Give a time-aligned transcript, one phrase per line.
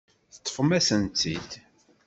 [0.33, 1.51] Teṭṭfem-asent-t-id.